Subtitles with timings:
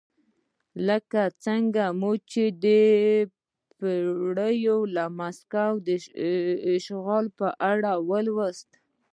[0.87, 2.65] لکه څنګه مو چې د
[3.77, 4.31] پیرو
[4.71, 4.79] او
[5.19, 5.89] مکسیکو د
[6.75, 8.79] اشغال په اړه ولوستل.